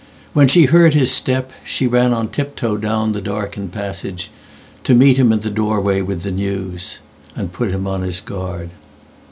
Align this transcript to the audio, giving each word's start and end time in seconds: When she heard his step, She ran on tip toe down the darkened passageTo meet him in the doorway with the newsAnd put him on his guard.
When 0.33 0.47
she 0.47 0.65
heard 0.65 0.95
his 0.95 1.11
step, 1.11 1.51
She 1.63 1.85
ran 1.85 2.11
on 2.11 2.29
tip 2.29 2.55
toe 2.55 2.75
down 2.75 3.11
the 3.11 3.21
darkened 3.21 3.71
passageTo 3.71 4.97
meet 4.97 5.17
him 5.17 5.31
in 5.31 5.41
the 5.41 5.51
doorway 5.51 6.01
with 6.01 6.23
the 6.23 6.31
newsAnd 6.31 7.51
put 7.51 7.69
him 7.69 7.85
on 7.85 8.01
his 8.01 8.19
guard. 8.19 8.71